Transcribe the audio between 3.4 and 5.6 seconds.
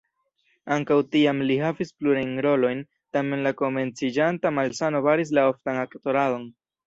la komenciĝanta malsano baris la